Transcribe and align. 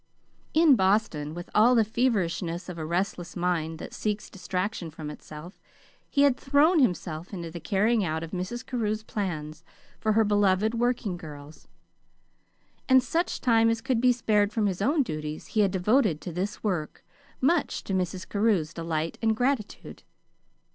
In 0.55 0.75
Boston, 0.75 1.35
with 1.35 1.51
all 1.53 1.75
the 1.75 1.85
feverishness 1.85 2.69
of 2.69 2.79
a 2.79 2.85
restless 2.87 3.35
mind 3.35 3.77
that 3.77 3.93
seeks 3.93 4.31
distraction 4.31 4.89
from 4.89 5.11
itself, 5.11 5.59
he 6.09 6.23
had 6.23 6.35
thrown 6.37 6.79
himself 6.79 7.31
into 7.35 7.51
the 7.51 7.59
carrying 7.59 8.03
out 8.03 8.23
of 8.23 8.31
Mrs. 8.31 8.65
Carew's 8.65 9.03
plans 9.03 9.63
for 9.99 10.13
her 10.13 10.23
beloved 10.23 10.73
working 10.73 11.17
girls, 11.17 11.67
and 12.89 13.03
such 13.03 13.41
time 13.41 13.69
as 13.69 13.79
could 13.79 14.01
be 14.01 14.11
spared 14.11 14.51
from 14.51 14.65
his 14.65 14.81
own 14.81 15.03
duties 15.03 15.45
he 15.53 15.59
had 15.61 15.69
devoted 15.69 16.19
to 16.21 16.31
this 16.31 16.63
work, 16.63 17.05
much 17.39 17.83
to 17.83 17.93
Mrs. 17.93 18.27
Carew's 18.27 18.73
delight 18.73 19.19
and 19.21 19.35
gratitude. 19.35 20.01